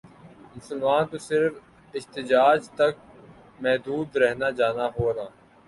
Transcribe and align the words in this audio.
مسلمان 0.55 1.03
تو 1.11 1.17
صرف 1.27 1.53
احتجاج 1.93 2.59
تک 2.79 2.93
محدود 3.63 4.07
رہنا 4.21 4.49
جانا 4.59 4.87
ہونا 4.95 5.25